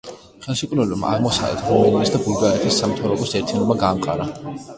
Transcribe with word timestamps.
ხელშეკრულებამ 0.45 1.03
აღმოსავლეთ 1.09 1.61
რუმელიის 1.67 2.13
და 2.15 2.23
ბულგარეთის 2.25 2.79
სამთავროს 2.85 3.37
ერთიანობა 3.43 3.79
გაამყარა. 3.87 4.29